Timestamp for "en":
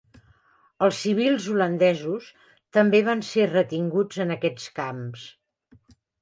4.25-4.35